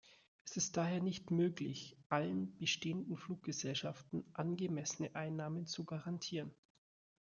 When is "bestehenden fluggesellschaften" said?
2.57-4.25